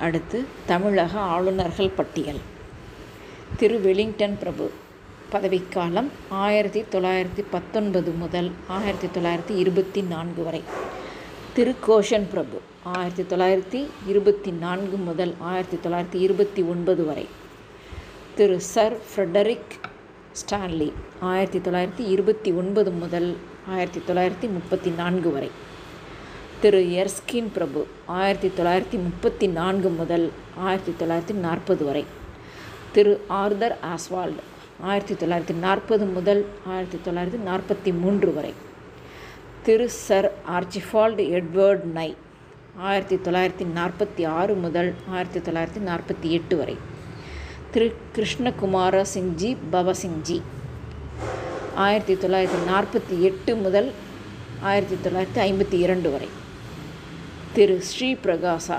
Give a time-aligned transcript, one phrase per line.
[0.00, 2.40] அடுத்து தமிழக ஆளுநர்கள் பட்டியல்.
[3.56, 4.70] திரு வெலிங்டன் பிரபு
[5.30, 10.62] பதவிக்காலம் ஆயிரத்தி தொள்ளாயிரத்தி பத்தொன்பது முதல் ஆயிரத்தி தொள்ளாயிரத்தி இருபத்தி நான்கு வரை.
[11.54, 17.26] திரு கோஷன் பிரபு ஆயிரத்தி தொள்ளாயிரத்தி இருபத்தி நான்கு முதல் ஆயிரத்தி தொள்ளாயிரத்தி இருபத்தி ஒன்பது வரை.
[18.34, 19.74] திரு சர் ஃப்ரெடரிக்
[20.32, 23.36] ஸ்டான்லி ஆயிரத்தி தொள்ளாயிரத்தி இருபத்தி ஒன்பது முதல்
[23.68, 25.50] ஆயிரத்தி தொள்ளாயிரத்தி முப்பத்தி நான்கு வரை.
[26.60, 30.24] திரு எர்ஸ்கின் பிரபு ஆயிரத்தி தொள்ளாயிரத்தி முப்பத்தி நான்கு முதல்
[30.66, 32.04] ஆயிரத்தி தொள்ளாயிரத்தி நாற்பது வரை.
[32.94, 34.42] திரு ஆர்தர் ஆஸ்வால்டு
[34.82, 38.52] ஆயிரத்தி தொள்ளாயிரத்தி நாற்பது முதல் ஆயிரத்தி தொள்ளாயிரத்தி நாற்பத்தி மூன்று வரை.
[39.66, 42.08] திரு சர் ஆர்ச்சிஃபால்டு எட்வர்ட் நை
[42.88, 46.76] ஆயிரத்தி தொள்ளாயிரத்தி நாற்பத்தி ஆறு முதல் ஆயிரத்தி தொள்ளாயிரத்தி நாற்பத்தி எட்டு வரை.
[47.70, 50.40] திரு கிருஷ்ணகுமார சிங்ஜி பவசிங்ஜி
[51.74, 53.90] ஆயிரத்தி தொள்ளாயிரத்தி நாற்பத்தி எட்டு முதல்
[54.62, 56.28] ஆயிரத்தி தொள்ளாயிரத்தி ஐம்பத்தி இரண்டு வரை.
[57.56, 58.78] திரு ஸ்ரீ பிரகாசா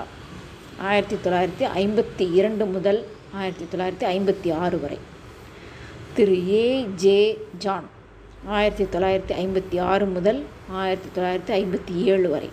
[0.88, 3.04] ஆயிரத்தி தொள்ளாயிரத்தி ஐம்பத்தி இரண்டு முதல்
[3.34, 4.98] ஆயிரத்தி தொள்ளாயிரத்தி ஐம்பத்தி ஆறு வரை.
[6.16, 7.88] திரு ஏ ஜே ஜான்
[8.46, 12.50] ஆயிரத்தி தொள்ளாயிரத்தி ஐம்பத்தி ஆறு முதல் ஆயிரத்தி தொள்ளாயிரத்தி ஐம்பத்தி ஏழு வரை.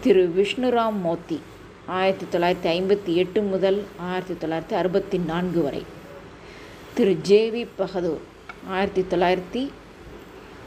[0.00, 1.38] திரு விஷ்ணுராம் மோத்தி
[1.86, 5.84] ஆயிரத்தி தொள்ளாயிரத்தி ஐம்பத்தி எட்டு முதல் ஆயிரத்தி தொள்ளாயிரத்தி அறுபத்தி நான்கு வரை.
[6.94, 8.24] திரு ஜேவி பகதூர்
[8.68, 9.70] ஆயிரத்தி தொள்ளாயிரத்தி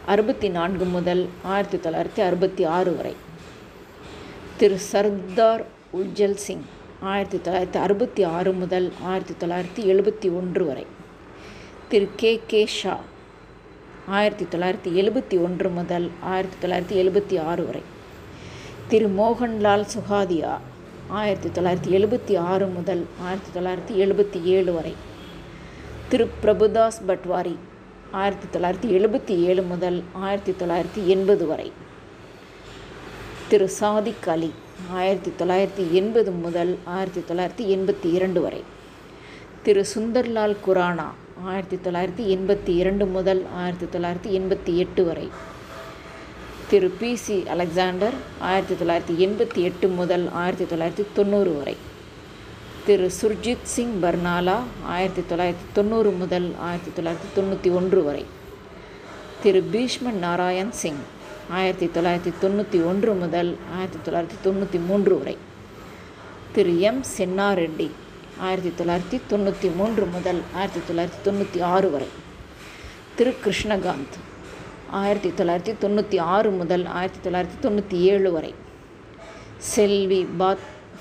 [0.06, 3.16] அறுபத்தி நான்கு முதல் ஆயிரத்தி தொள்ளாயிரத்தி அறுபத்தி ஆறு வரை.
[4.62, 6.66] திரு சர்தார் உஜ்ஜல் சிங்
[7.02, 10.86] ஆயிரத்தி தொள்ளாயிரத்தி அறுபத்தி ஆறு முதல் ஆயிரத்தி தொள்ளாயிரத்தி எழுபத்தி ஒன்று வரை.
[11.90, 13.00] திரு கே கே ஷா
[14.08, 17.82] ஆயிரத்தி தொள்ளாயிரத்தி எழுபத்தி ஒன்று முதல் ஆயிரத்தி தொள்ளாயிரத்தி எழுபத்தி ஆறு வரை.
[18.88, 20.58] திரு மோகன்லால் சுகாதியா
[21.08, 24.96] ஆயிரத்தி தொள்ளாயிரத்தி எழுபத்தி ஆறு முதல் ஆயிரத்தி தொள்ளாயிரத்தி எழுபத்தி ஏழு வரை.
[26.10, 27.56] திரு பிரபுதாஸ் பட்வாரி
[28.12, 31.72] ஆயிரத்தி தொள்ளாயிரத்தி எழுபத்தி ஏழு முதல் ஆயிரத்தி தொள்ளாயிரத்தி எண்பது வரை.
[33.52, 34.52] திரு சாதிக் அலி
[34.92, 38.64] ஆயிரத்தி தொள்ளாயிரத்தி எண்பது முதல் ஆயிரத்தி தொள்ளாயிரத்தி எண்பத்தி இரண்டு வரை.
[39.64, 41.08] திரு சுந்தர்லால் குரானா
[41.44, 45.30] ஆயிரத்தி தொள்ளாயிரத்தி எண்பத்தி இரண்டு முதல் ஆயிரத்தி தொள்ளாயிரத்தி எண்பத்தி எட்டு வரை.
[46.70, 51.78] திரு பி சி அலெக்சாண்டர் ஆயிரத்தி தொள்ளாயிரத்தி எண்பத்தி எட்டு முதல் ஆயிரத்தி தொள்ளாயிரத்தி தொண்ணூறு வரை.
[52.86, 58.26] திரு சுர்ஜித் சிங் பர்னாலா ஆயிரத்தி தொள்ளாயிரத்தி தொண்ணூறு முதல் ஆயிரத்தி தொள்ளாயிரத்தி தொண்ணூற்றி ஒன்று வரை.
[59.44, 61.04] திரு பீஷ்மன் நாராயண் சிங்
[61.52, 65.38] ஆயிரத்தி தொள்ளாயிரத்தி தொண்ணூற்றி ஒன்று முதல் ஆயிரத்தி தொள்ளாயிரத்தி தொண்ணூற்றி மூன்று வரை.
[66.52, 67.04] திரு எம்.
[67.18, 67.90] சென்னாரெட்டி
[68.38, 72.08] ஆயிரத்தி தொள்ளாயிரத்தி தொண்ணூற்றி மூன்று முதல் ஆயிரத்தி தொள்ளாயிரத்தி தொண்ணூற்றி ஆறு வரை.
[73.16, 73.36] திரு.
[73.46, 74.18] கிருஷ்ணகாந்த்
[74.90, 78.54] ஆயிரத்தி தொள்ளாயிரத்தி தொண்ணூற்றி ஆறு முதல் ஆயிரத்தி தொள்ளாயிரத்தி தொண்ணூற்றி ஏழு வரை.
[79.58, 80.58] செல்வி பாத்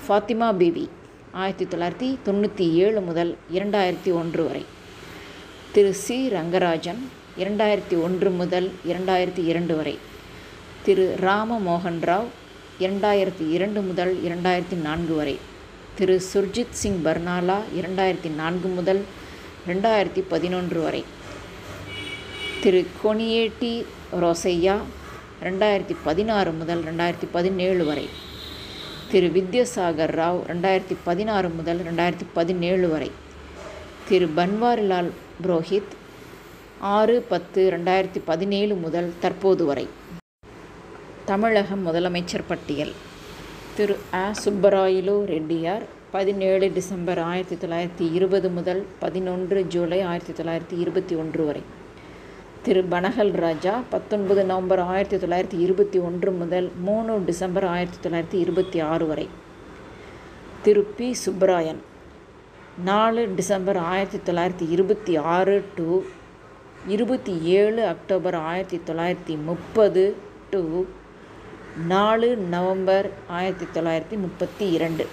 [0.07, 0.89] ஃபாத்திமா பிபி
[1.31, 4.65] ஆயிரத்தி தொள்ளாயிரத்தி தொண்ணூற்றி ஏழு முதல் இரண்டாயிரத்தி ஒன்று வரை.
[5.71, 5.93] திரு.
[5.93, 6.29] சி.
[6.29, 7.01] ரங்கராஜன்
[7.37, 10.09] இரண்டாயிரத்தி ஒன்று முதல் இரண்டாயிரத்தி இரண்டு வரை.
[10.85, 12.29] திரு ராம மோகன் ராவ்
[12.79, 15.37] இரண்டாயிரத்தி இரண்டு முதல் இரண்டாயிரத்தி நான்கு வரை.
[15.95, 19.01] திரு சுர்ஜித் சிங் பர்னாலா இரண்டாயிரத்தி நான்கு முதல்
[19.67, 21.03] ரெண்டாயிரத்தி பதினொன்று வரை.
[22.63, 23.85] திரு கொனியேட்டி
[24.21, 24.77] ரோசையா
[25.43, 28.09] ரெண்டாயிரத்தி பதினாறு முதல் ரெண்டாயிரத்தி பதினேழு வரை.
[29.11, 33.11] திரு வித்யாசாகர் ராவ் ரெண்டாயிரத்தி பதினாறு முதல் ரெண்டாயிரத்தி பதினேழு வரை.
[34.09, 35.11] திரு பன்வாரிலால்
[35.43, 35.95] புரோஹித்
[36.79, 39.87] ஆறு பத்து ரெண்டாயிரத்தி பதினேழு முதல் தற்போது வரை.
[41.31, 42.91] தமிழக முதலமைச்சர் பட்டியல்.
[43.77, 43.95] திரு.
[44.13, 45.81] அ சுப்பராயலு ரெட்டியார்
[46.11, 51.61] பதினேழு டிசம்பர் ஆயிரத்தி தொள்ளாயிரத்தி இருபது முதல் பதினொன்று ஜூலை ஆயிரத்தி தொள்ளாயிரத்தி இருபத்தி ஒன்று வரை.
[52.63, 52.83] திரு.
[52.91, 59.07] பனகல் ராஜா பத்தொன்பது நவம்பர் ஆயிரத்தி தொள்ளாயிரத்தி இருபத்தி ஒன்று முதல் மூணு டிசம்பர் ஆயிரத்தி தொள்ளாயிரத்தி இருபத்தி ஆறு
[59.07, 59.29] வரை.
[60.61, 60.83] திரு.
[60.97, 61.15] பி.
[61.25, 61.81] சுப்பராயன்
[62.83, 66.01] நாலு டிசம்பர் ஆயிரத்தி தொள்ளாயிரத்தி இருபத்தி ஆறு டு
[66.87, 70.15] இருபத்தி ஏழு அக்டோபர் ஆயிரத்தி தொள்ளாயிரத்தி முப்பது
[70.49, 70.83] டு
[71.77, 75.07] நாலு நவம்பர் ஆயிரத்தி தொள்ளாயிரத்தி முப்பத்தி இரண்டு.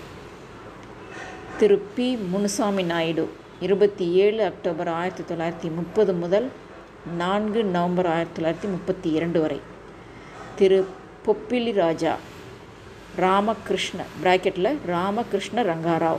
[1.59, 1.79] திரு.
[1.95, 2.17] பி.
[2.17, 3.31] முனுசாமி நாயுடு
[3.61, 6.51] இருபத்தி ஏழு அக்டோபர் ஆயிரத்தி தொள்ளாயிரத்தி முப்பது முதல்
[7.17, 9.61] நான்கு நவம்பர் ஆயிரத்தி தொள்ளாயிரத்தி முப்பத்தி இரண்டு வரை.
[10.57, 10.87] திரு.
[11.27, 12.17] பொப்பிலி ராஜா
[13.17, 16.19] ராமகிருஷ்ண பிராக்கெட்டில் ராமகிருஷ்ண ரங்காராவ்.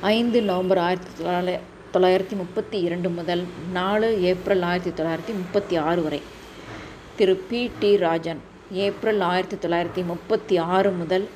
[0.00, 1.58] ஐந்து நவம்பர் ஆயிரத்தி தொள்ளாயிர
[1.92, 6.22] தொள்ளாயிரத்தி முப்பத்தி இரண்டு முதல் நாலு ஏப்ரல் ஆயிரத்தி தொள்ளாயிரத்தி முப்பத்தி ஆறு வரை.
[7.16, 7.36] திரு.
[7.36, 7.70] பி.
[7.78, 7.96] டி.
[7.96, 11.28] ராஜன் ஏப்ரல் ஆயிரத்தி தொள்ளாயிரத்தி முப்பத்தி ஆறு முதல்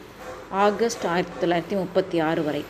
[0.51, 2.65] ஆகஸ்ட் ஆயிரத்தி தொள்ளாயிரத்தி முப்பத்தி ஆறு வரை.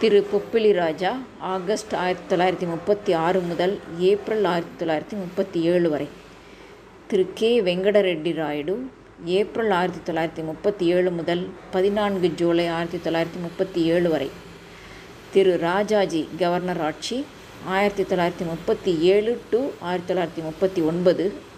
[0.00, 6.08] திரு பொப்பிலி ராஜா ஆகஸ்ட் ஆயிரத்தி தொள்ளாயிரத்தி முப்பத்தி ஆறு முதல் ஏப்ரல் ஆயிரத்தி தொள்ளாயிரத்தி முப்பத்தி ஏழு வரை.
[7.06, 8.76] திரு கே வெங்கடரெட்டி ராயுடு
[9.24, 14.30] ஏப்ரல் ஆயிரத்தி தொள்ளாயிரத்தி முப்பத்தி ஏழு முதல் பதினான்கு ஜூலை ஆயிரத்தி தொள்ளாயிரத்தி முப்பத்தி ஏழு வரை.
[15.32, 17.24] திரு ராஜாஜி கவர்னர் ஆட்சி
[17.66, 21.48] ஆயிரத்தி தொள்ளாயிரத்தி முப்பத்தி ஏழு டு ஆயிரத்தி தொள்ளாயிரத்தி முப்பத்தி ஒன்பது.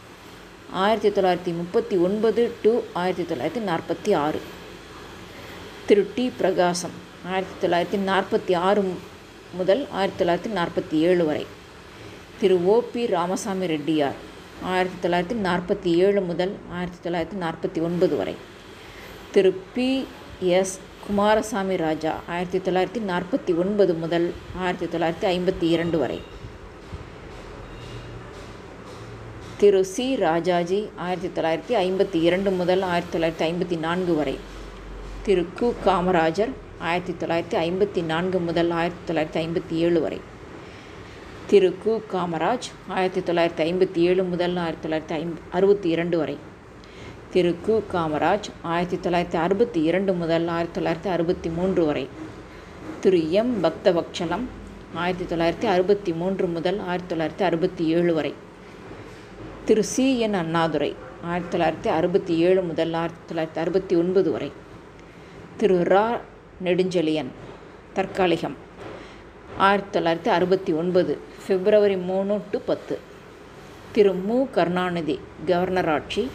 [0.73, 4.41] ஆயிரத்தி தொள்ளாயிரத்தி முப்பத்தி ஒன்பது டு ஆயிரத்தி தொள்ளாயிரத்தி நாற்பத்தி ஆறு.
[5.87, 6.11] திரு.
[6.15, 6.33] டி.
[6.37, 6.91] பிரகாசம்
[7.27, 8.95] ஆயிரத்தி தொள்ளாயிரத்தி நாற்பத்தி ஆறு
[9.53, 11.47] முதல் ஆயிரத்தி தொள்ளாயிரத்தி நாற்பத்தி ஏழு வரை.
[12.41, 12.65] திரு.
[12.65, 12.83] ஓ.
[12.93, 13.07] பி.
[13.07, 14.15] ராமசாமி ரெட்டியார்
[14.63, 18.37] ஆயிரத்தி தொள்ளாயிரத்தி நாற்பத்தி ஏழு முதல் ஆயிரத்தி தொள்ளாயிரத்தி நாற்பத்தி ஒன்பது வரை.
[19.33, 19.63] திரு.
[19.75, 20.05] பி.
[20.41, 20.81] எஸ்.
[21.07, 26.21] குமாரசாமி ராஜா ஆயிரத்தி தொள்ளாயிரத்தி நாற்பத்தி ஒன்பது முதல் ஆயிரத்தி தொள்ளாயிரத்தி ஐம்பத்தி இரண்டு வரை.
[29.63, 34.35] திரு சி ராஜாஜி ஆயிரத்தி தொள்ளாயிரத்தி ஐம்பத்தி இரண்டு முதல் ஆயிரத்தி தொள்ளாயிரத்தி ஐம்பத்தி நான்கு வரை
[35.23, 40.19] திரு கு காமராஜர் ஆயிரத்தி தொள்ளாயிரத்தி ஐம்பத்தி நான்கு முதல் ஆயிரத்தி தொள்ளாயிரத்தி ஐம்பத்தி ஏழு வரை
[41.47, 46.37] திரு கு காமராஜ் ஆயிரத்தி தொள்ளாயிரத்தி ஐம்பத்தி ஏழு முதல் ஆயிரத்தி தொள்ளாயிரத்தி ஐம்ப அறுபத்தி இரண்டு வரை
[47.33, 52.07] திரு கு காமராஜ் ஆயிரத்தி தொள்ளாயிரத்தி அறுபத்தி இரண்டு முதல் ஆயிரத்தி தொள்ளாயிரத்தி அறுபத்தி மூன்று வரை
[53.01, 54.47] திரு எம் பக்தவக்ஷலம்
[54.97, 58.33] ஆயிரத்தி தொள்ளாயிரத்தி அறுபத்தி மூன்று முதல் ஆயிரத்தி தொள்ளாயிரத்தி அறுபத்தி ஏழு வரை
[59.65, 60.19] திரு சி.
[60.19, 60.35] என்.
[60.35, 64.53] அண்ணாதுரை ஆயிரத்தி தொள்ளாயிரத்தி அறுபத்தி ஏழு முதல் ஆயிரத்தி தொள்ளாயிரத்தி அறுபத்தி ஒன்பது வரை.
[65.57, 65.75] திரு.
[65.75, 66.19] ரா.
[66.65, 67.31] நெடுஞ்செழியன்
[67.95, 68.57] தற்காலிகம்
[69.57, 72.99] ஆயிரத்தி தொள்ளாயிரத்தி அறுபத்தி ஒன்பது பிப்ரவரி மூணு டு பத்து.
[73.93, 74.13] திரு.
[74.13, 74.47] மு.
[74.47, 76.31] கருணாநிதி கவர்னர் ஆட்சி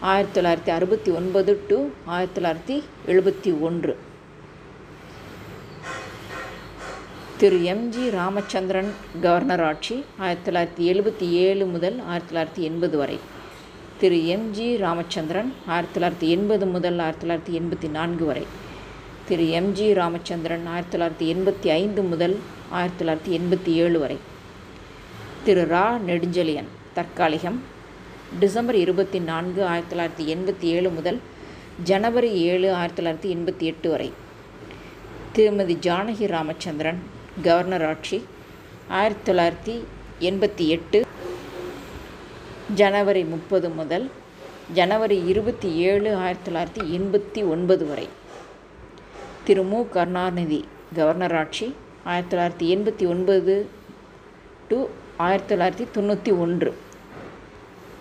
[0.00, 3.96] ஆயிரத்தி தொள்ளாயிரத்தி அறுபத்தி ஒன்பது டு ஆயிரத்தி தொள்ளாயிரத்தி எழுபத்தி ஒன்று.
[7.42, 8.90] திரு எம்ஜி ராமச்சந்திரன்
[9.22, 9.94] கவர்னர் ஆட்சி
[10.24, 13.16] ஆயிரத்தி தொள்ளாயிரத்தி எழுபத்தி ஏழு முதல் ஆயிரத்தி தொள்ளாயிரத்தி எண்பது வரை.
[14.00, 18.44] திரு எம்ஜி ராமச்சந்திரன் ஆயிரத்தி தொள்ளாயிரத்தி எண்பது முதல் ஆயிரத்தி தொள்ளாயிரத்தி எண்பத்தி நான்கு வரை.
[19.28, 22.36] திரு எம்ஜி ராமச்சந்திரன் ஆயிரத்தி தொள்ளாயிரத்தி எண்பத்தி ஐந்து முதல்
[22.70, 24.18] ஆயிரத்தி தொள்ளாயிரத்தி எண்பத்தி ஏழு வரை.
[25.46, 27.58] திரு ரா நெடுஞ்செழியன் தற்காலிகம்
[28.38, 31.18] டிசம்பர் இருபத்தி நான்கு ஆயிரத்தி தொள்ளாயிரத்தி எண்பத்தி ஏழு முதல்
[31.90, 34.12] ஜனவரி ஏழு ஆயிரத்தி தொள்ளாயிரத்தி எண்பத்தி எட்டு வரை.
[35.32, 37.02] திருமதி ஜானகி ராமச்சந்திரன்
[37.40, 38.24] கவர்னர் ஆட்சி
[38.88, 39.84] ஆயிரத்தி தொள்ளாயிரத்தி
[40.20, 41.04] எண்பத்தி எட்டு
[42.74, 44.10] ஜனவரி முப்பது முதல்
[44.74, 48.08] ஜனவரி இருபத்தி ஏழு ஆயிரத்தி தொள்ளாயிரத்தி எண்பத்தி ஒன்பது வரை.
[49.44, 49.84] திரு மு.
[49.88, 50.64] கருணாநிதி
[50.94, 51.74] கவர்னர் ஆட்சி
[52.04, 53.68] ஆயிரத்தி தொள்ளாயிரத்தி எண்பத்தி ஒன்பது
[54.68, 54.86] டு
[55.16, 56.76] ஆயிரத்தி தொள்ளாயிரத்தி தொண்ணூற்றி ஒன்று.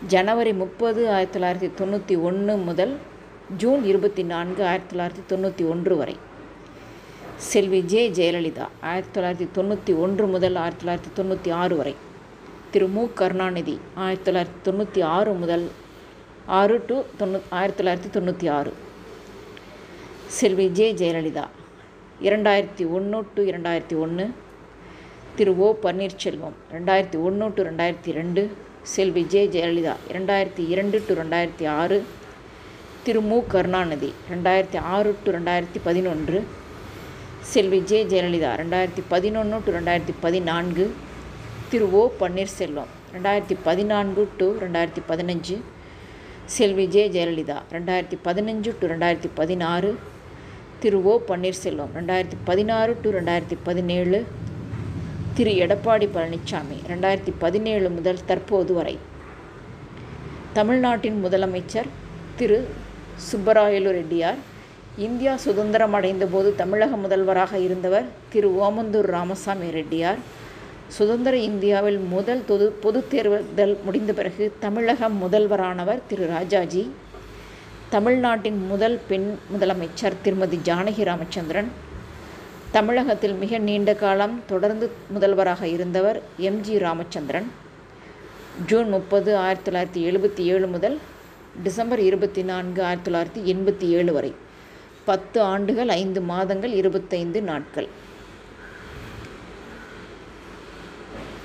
[0.08, 2.98] ஜனவரி முப்பது ஆயிரத்தி தொள்ளாயிரத்தி தொண்ணூற்றி ஒன்று முதல்
[3.58, 6.18] ஜூன் இருபத்தி நான்கு ஆயிரத்தி தொள்ளாயிரத்தி தொண்ணூற்றி ஒன்று வரை.
[7.50, 11.96] செல்வி ஜே ஜெயலலிதா ஆயிரத்தி தொள்ளாயிரத்தி தொண்ணூற்றி ஒன்று முதல் ஆயிரத்தி தொள்ளாயிரத்தி தொண்ணூற்றி ஆறு வரை.
[12.72, 12.88] திரு.
[12.88, 13.08] மு.
[13.14, 15.72] கருணாநிதி ஆயிரத்தி தொள்ளாயிரத்தி தொண்ணூற்றி ஆறு முதல்
[16.46, 18.74] ஆறு டு தொண்ணூ ஆயிரத்தி தொள்ளாயிரத்தி தொண்ணூற்றி ஆறு.
[20.28, 21.46] செல்வி ஜே ஜெயலலிதா
[22.22, 24.30] இரண்டாயிரத்தி ஒன்று டு இரண்டாயிரத்தி ஒன்று
[25.36, 25.58] திரு.
[25.58, 25.76] ஓ.
[25.84, 28.52] பன்னீர்செல்வம் ரெண்டாயிரத்தி ஒன்று டு ரெண்டாயிரத்தி ரெண்டு.
[28.82, 32.04] செல்வி ஜே ஜெயலலிதா இரண்டாயிரத்தி இரண்டு டு ரெண்டாயிரத்தி ஆறு.
[33.04, 33.22] திரு.
[33.22, 33.44] மு.
[33.48, 36.60] கருணாநிதி ரெண்டாயிரத்தி ஆறு டு ரெண்டாயிரத்தி பதினொன்று.
[37.50, 40.84] செல்வி ஜே ஜெயலலிதா ரெண்டாயிரத்தி பதினொன்று டு ரெண்டாயிரத்தி பதினான்கு
[41.70, 45.56] திரு ஓ பன்னீர்செல்வம் ரெண்டாயிரத்தி பதினான்கு டு ரெண்டாயிரத்தி பதினஞ்சு
[46.46, 49.92] செல்வி ஜே ஜெயலலிதா ரெண்டாயிரத்தி பதினஞ்சு டு ரெண்டாயிரத்தி பதினாறு
[50.80, 54.20] திரு ஓ பன்னீர்செல்வம் ரெண்டாயிரத்தி பதினாறு டு ரெண்டாயிரத்தி பதினேழு
[55.34, 58.96] திரு எடப்பாடி பழனிசாமி ரெண்டாயிரத்தி பதினேழு முதல் தற்போது வரை.
[60.54, 61.92] தமிழ்நாட்டின் முதலமைச்சர்
[62.38, 62.62] திரு
[63.32, 64.40] சுப்பராயலு ரெட்டியார்
[64.98, 70.18] இந்தியா சுதந்திரம் அடைந்தபோது தமிழக முதல்வராக இருந்தவர் திரு ஓமந்தூர் ராமசாமி ரெட்டியார்.
[70.88, 72.44] சுதந்திர இந்தியாவில் முதல்
[72.82, 76.92] பொது தேர்தல் முடிந்த பிறகு தமிழக முதல்வரானவர் திரு ராஜாஜி.
[77.90, 81.68] தமிழ்நாட்டின் முதல் பெண் முதலமைச்சர் திருமதி ஜானகி ராமச்சந்திரன்.
[82.72, 87.48] தமிழகத்தில் மிக நீண்ட காலம் தொடர்ந்து முதல்வராக இருந்தவர் எம்ஜி ராமச்சந்திரன்.
[88.66, 91.00] ஜூன் முப்பது ஆயிரத்தி தொள்ளாயிரத்தி எழுபத்தி ஏழு முதல்
[91.64, 94.50] டிசம்பர் இருபத்தி நான்கு ஆயிரத்தி தொள்ளாயிரத்தி எண்பத்தி ஏழு வரை.
[95.06, 97.88] பத்து ஆண்டுகள் ஐந்து மாதங்கள் இருபத்தைந்து நாட்கள்.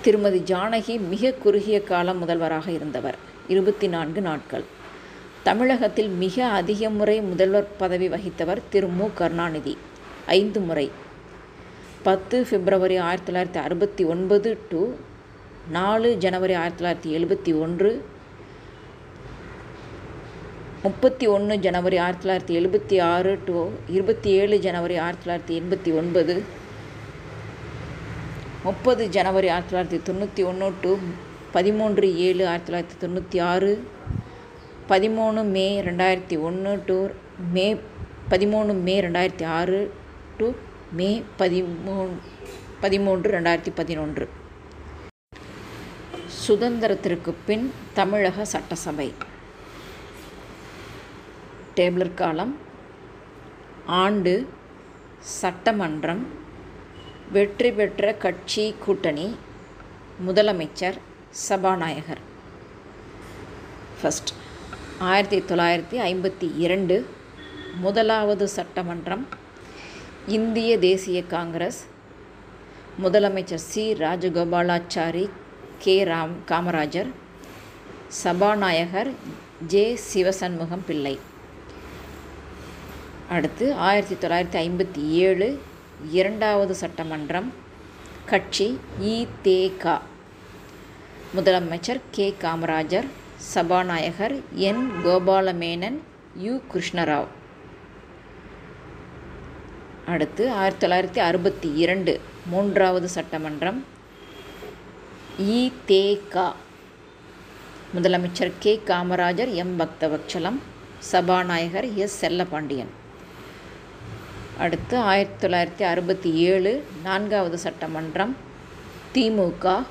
[0.02, 3.14] திருமதி ஜானகி மிக குறுகிய காலம் முதல்வராக இருந்தவர்.
[3.48, 4.64] இருபத்தி நான்கு நாட்கள்.
[5.42, 8.86] தமிழகத்தில் மிக அதிக முறை முதல்வர் பதவி வகித்தவர் திரு.
[8.86, 9.08] மு.
[9.14, 9.76] கருணாநிதி.
[10.26, 10.90] ஐந்து முறை.
[12.02, 14.92] பத்து பிப்ரவரி ஆயிரத்தி தொள்ளாயிரத்தி அறுபத்தி ஒன்பது டு
[15.68, 18.04] நாலு ஜனவரி ஆயிரத்தி தொள்ளாயிரத்தி எழுபத்தி ஒன்று
[20.85, 23.54] முப்பத்தி ஒன்று ஜனவரி ஆயிரத்தி தொள்ளாயிரத்தி எழுபத்தி ஆறு டு
[23.95, 26.35] இருபத்தி ஏழு ஜனவரி ஆயிரத்தி தொள்ளாயிரத்தி எண்பத்தி ஒன்பது.
[28.66, 30.92] முப்பது ஜனவரி ஆயிரத்தி தொள்ளாயிரத்தி தொண்ணூற்றி ஒன்று டு
[31.54, 33.71] பதிமூன்று ஏழு ஆயிரத்தி தொள்ளாயிரத்தி தொண்ணூற்றி ஆறு.
[34.90, 36.99] பதிமூணு மே ரெண்டாயிரத்தி ஒன்று டு
[37.54, 37.66] மே
[38.33, 39.78] பதிமூணு மே ரெண்டாயிரத்தி ஆறு
[40.40, 40.49] டு
[41.00, 42.04] மே பதிமூணு
[42.85, 44.28] பதிமூன்று ரெண்டாயிரத்தி பதினொன்று.
[46.47, 47.64] சுதந்திரத்திற்கு பின்
[47.95, 49.09] தமிழக சட்டசபை.
[51.78, 52.52] டேபிளர் காலம்
[54.02, 54.33] ஆண்டு
[55.40, 56.23] சட்டமன்றம்
[57.33, 59.26] வெற்றி பெற்ற கட்சி கூட்டணி
[60.26, 60.99] முதலமைச்சர்
[61.30, 62.23] சபாநாயகர்.
[63.99, 64.33] ஃபஸ்ட்
[64.99, 66.97] ஆயிரத்தி தொள்ளாயிரத்தி ஐம்பத்தி இரண்டு
[67.85, 69.26] முதலாவது சட்டமன்றம்
[70.38, 71.80] இந்திய தேசிய காங்கிரஸ்
[73.02, 73.87] முதலமைச்சர் சி.
[73.95, 75.28] ராஜகோபாலாச்சாரி
[75.78, 76.04] கே.
[76.04, 77.11] ராம் காமராஜர்
[78.25, 79.11] சபாநாயகர்
[79.66, 79.99] ஜே.
[80.12, 81.18] சிவசண்முகம் பிள்ளை
[83.30, 85.61] அடுத்து ஆயிரத்தி தொள்ளாயிரத்தி ஐம்பத்தி ஏழு
[86.11, 87.52] இரண்டாவது சட்டமன்றம்
[88.26, 90.00] கட்சி இதேகா
[91.35, 93.09] முதலமைச்சர் கே காமராஜர்
[93.54, 94.35] சபாநாயகர்
[94.68, 95.99] என் கோபாலமேனன்
[96.37, 97.26] யு கிருஷ்ணராவ்.
[100.06, 103.85] அடுத்து ஆயிரத்தி தொள்ளாயிரத்தி அறுபத்தி இரண்டு மூன்றாவது சட்டமன்றம்
[105.38, 106.52] இதேகா
[107.95, 110.61] முதலமைச்சர் கே காமராஜர் எம் பக்தவச்சலம்
[111.12, 112.92] சபாநாயகர் எஸ் செல்லபாண்டியன்
[114.58, 118.36] அடுத்து ஆயிரத்தி தொள்ளாயிரத்தி அறுபத்தி ஏழு நான்காவது சட்டமன்றம்
[119.14, 119.84] திமுக.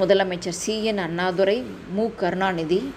[0.00, 0.84] முதலமைச்சர் சி.
[0.84, 0.98] என்.
[0.98, 2.10] அண்ணாதுரை மு.
[2.14, 2.92] கருணாநிதி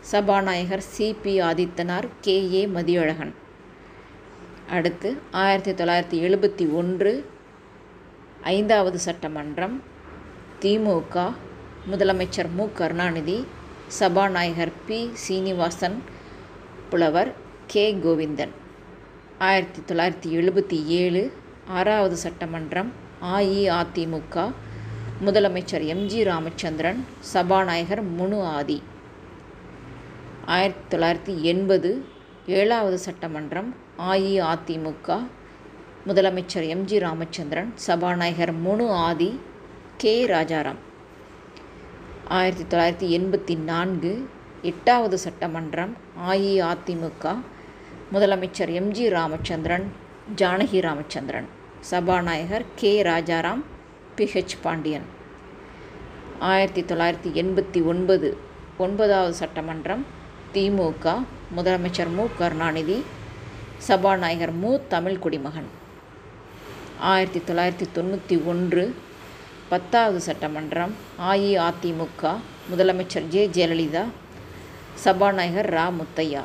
[0.00, 1.16] சபாநாயகர் C.
[1.22, 1.40] P.
[1.40, 2.52] Adithanar K.
[2.52, 2.66] A.
[2.66, 3.34] Mathiyazhagan.
[4.70, 7.30] அடுத்து ஆயிரத்தி தொள்ளாயிரத்தி எழுபத்தி ஒன்று
[8.42, 9.82] ஐந்தாவது சட்டமன்றம்
[10.60, 11.32] திமுக.
[11.90, 12.72] முதலமைச்சர் மு.
[12.72, 13.46] கருணாநிதி
[13.88, 15.10] சபாநாயகர் பி.
[15.12, 16.02] சீனிவாசன்
[16.90, 17.32] புலவர்
[17.66, 17.94] கே.
[17.94, 18.62] கோவிந்தன்.
[19.38, 21.32] ஆயிரத்தி தொள்ளாயிரத்தி எழுபத்தி ஏழு
[21.68, 24.52] ஆறாவது சட்டமன்றம் அஇஅதிமுக.
[25.24, 28.82] முதலமைச்சர் எம்ஜி ராமச்சந்திரன் சபாநாயகர் முனு ஆதி.
[30.46, 32.04] ஆயிரத்தி தொள்ளாயிரத்தி எண்பது
[32.46, 35.26] ஏழாவது சட்டமன்றம் அஇஅதிமுக.
[36.06, 39.40] முதலமைச்சர் எம்ஜி ராமச்சந்திரன் சபாநாயகர் முனு ஆதி
[39.96, 40.80] கே ராஜாராம்.
[42.28, 44.28] ஆயிரத்தி தொள்ளாயிரத்தி எண்பத்தி நான்கு
[44.62, 45.96] எட்டாவது சட்டமன்றம்
[46.30, 47.36] அஇஅதிமுக.
[48.12, 49.92] முதலமைச்சர் எம்ஜி ராமச்சந்திரன்
[50.36, 51.48] ஜானகி ராமச்சந்திரன்
[51.80, 53.62] சபாநாயகர் கே ராஜாராம்
[54.16, 55.06] பிஹெச் பாண்டியன்.
[56.38, 58.36] ஆயிரத்தி தொள்ளாயிரத்தி எண்பத்தி ஒன்பது
[58.78, 60.06] ஒன்பதாவது சட்டமன்றம்
[60.54, 61.24] திமுக
[61.56, 62.26] முதலமைச்சர் மு.
[62.38, 63.02] கருணாநிதி
[63.78, 64.78] சபாநாயகர் மு.
[64.88, 65.68] தமிழ் குடிமகன்
[66.98, 68.94] ஆயிரத்தி தொள்ளாயிரத்தி தொண்ணூற்றி ஒன்று
[69.68, 70.94] பத்தாவது சட்டமன்றம்
[71.30, 72.36] அஇஅதிமுக
[72.70, 73.50] முதலமைச்சர் ஜே.
[73.52, 74.04] ஜெயலலிதா
[74.94, 75.92] சபாநாயகர் ரா.
[76.00, 76.42] முத்தையா.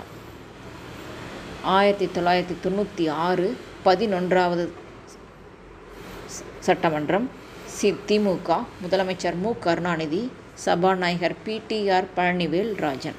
[1.69, 3.47] ஆயிரத்தி தொள்ளாயிரத்தி தொண்ணூற்றி ஆறு
[3.85, 4.69] பதினொன்றாவது
[6.59, 7.29] சட்டமன்றம்
[7.65, 8.49] சி திமுக
[8.83, 9.51] முதலமைச்சர் மு.
[9.59, 10.31] கருணாநிதி
[10.65, 13.15] சபாநாயகர் பிடிஆர் பழனிவேல் ராஜன்.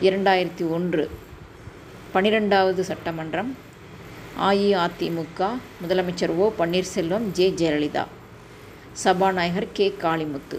[0.00, 1.10] இரண்டாயிரத்தி ஒன்று
[2.12, 3.56] பன்னிரெண்டாவது சட்டமன்றம்
[4.40, 5.48] அஇஅதிமுக.
[5.82, 6.52] முதலமைச்சர் ஓ.
[6.58, 7.48] பன்னீர்செல்வம் ஜெ.
[7.60, 8.04] ஜெயலலிதா.
[8.92, 9.94] சபாநாயகர் கே.
[10.02, 10.58] காளிமுத்து.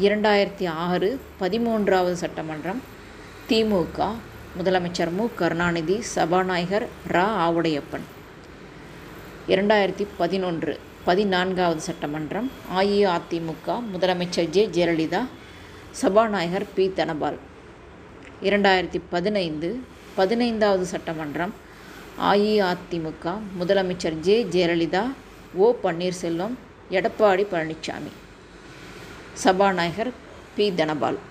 [0.00, 2.82] இரண்டாயிரத்தி ஆறு பதிமூன்றாவது சட்டமன்றம்
[3.48, 4.12] திமுக
[4.58, 5.28] முதலமைச்சர் மு.
[5.34, 7.26] கருணாநிதி சபாநாயகர் ரா.
[7.46, 8.06] ஆவுடையப்பன்.
[9.48, 14.66] இரண்டாயிரத்தி பதினொன்று பதினான்காவது சட்டமன்றம் அஇஅதிமுக முதலமைச்சர் ஜெ.
[14.76, 15.26] ஜெயலலிதா
[15.90, 16.92] சபாநாயகர் பி.
[16.92, 17.38] தனபால்.
[18.42, 19.80] இரண்டாயிரத்தி பதினைந்து
[20.14, 21.54] பதினைந்தாவது சட்டமன்றம்
[22.32, 24.46] அஇஅதிமுக முதலமைச்சர் ஜெ.
[24.50, 25.04] ஜெயலலிதா
[25.54, 25.74] ஓ.
[25.82, 26.54] பன்னீர்செல்வம்
[26.90, 28.12] எடப்பாடி பழனிசாமி
[29.32, 30.12] சபாநாயகர்
[30.56, 30.74] பி.
[30.74, 31.28] தனபால்.